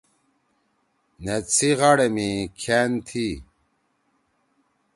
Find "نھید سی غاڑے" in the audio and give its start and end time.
1.23-2.07